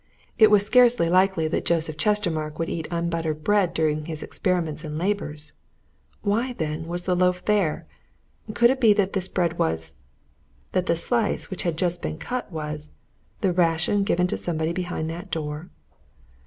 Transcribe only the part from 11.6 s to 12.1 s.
had just